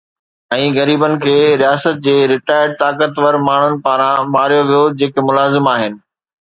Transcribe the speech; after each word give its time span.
۽ 0.55 0.63
غريبن 0.77 1.13
کي 1.25 1.33
رياست 1.63 2.01
جي 2.09 2.15
ريٽائرڊ 2.33 2.75
طاقتور 2.81 3.41
ماڻهن 3.51 3.79
پاران 3.87 4.35
ماريو 4.39 4.67
ويو 4.73 4.85
جيڪي 5.03 5.29
ملازم 5.31 5.73
آهن 5.79 6.05